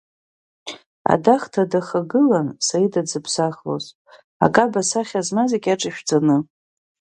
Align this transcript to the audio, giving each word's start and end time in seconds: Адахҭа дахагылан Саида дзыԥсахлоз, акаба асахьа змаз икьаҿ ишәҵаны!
Адахҭа 1.13 1.63
дахагылан 1.71 2.47
Саида 2.65 3.01
дзыԥсахлоз, 3.05 3.85
акаба 4.45 4.81
асахьа 4.81 5.21
змаз 5.27 5.51
икьаҿ 5.57 5.81
ишәҵаны! 5.89 6.37